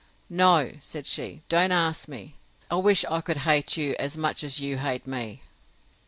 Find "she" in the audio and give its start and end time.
1.05-1.43